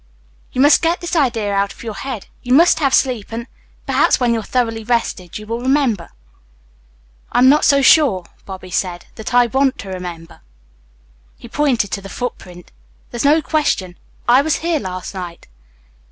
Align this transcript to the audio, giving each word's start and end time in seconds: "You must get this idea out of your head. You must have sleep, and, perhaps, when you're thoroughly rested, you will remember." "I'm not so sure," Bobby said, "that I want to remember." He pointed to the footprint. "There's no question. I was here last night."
"You 0.51 0.61
must 0.61 0.81
get 0.81 0.99
this 0.99 1.15
idea 1.15 1.53
out 1.53 1.73
of 1.73 1.83
your 1.83 1.93
head. 1.93 2.25
You 2.41 2.55
must 2.55 2.79
have 2.79 2.91
sleep, 2.91 3.27
and, 3.31 3.45
perhaps, 3.85 4.19
when 4.19 4.33
you're 4.33 4.41
thoroughly 4.41 4.83
rested, 4.83 5.37
you 5.37 5.45
will 5.45 5.61
remember." 5.61 6.09
"I'm 7.31 7.49
not 7.49 7.65
so 7.65 7.83
sure," 7.83 8.25
Bobby 8.43 8.71
said, 8.71 9.05
"that 9.13 9.31
I 9.35 9.45
want 9.45 9.77
to 9.77 9.89
remember." 9.89 10.41
He 11.37 11.47
pointed 11.47 11.91
to 11.91 12.01
the 12.01 12.09
footprint. 12.09 12.71
"There's 13.11 13.23
no 13.23 13.43
question. 13.43 13.95
I 14.27 14.41
was 14.41 14.55
here 14.65 14.79
last 14.79 15.13
night." 15.13 15.45